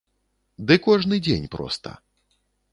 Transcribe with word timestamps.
Ды 0.71 0.77
кожны 0.87 1.21
дзень 1.27 1.47
проста! 1.59 1.95